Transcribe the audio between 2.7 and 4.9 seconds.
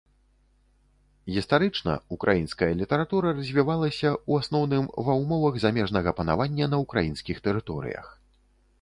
літаратура развівалася, у асноўным,